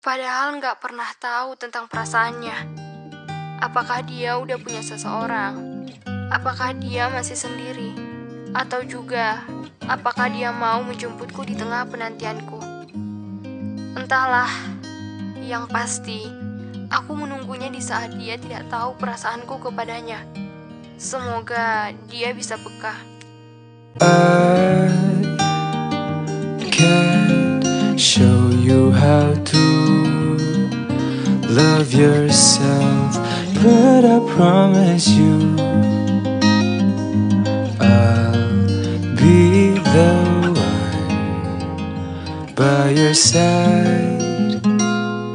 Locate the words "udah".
4.40-4.56